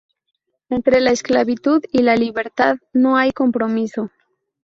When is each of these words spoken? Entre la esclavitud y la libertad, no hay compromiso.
Entre 0.69 0.99
la 0.99 1.11
esclavitud 1.11 1.83
y 1.91 2.01
la 2.01 2.15
libertad, 2.15 2.77
no 2.91 3.17
hay 3.17 3.29
compromiso. 3.31 4.09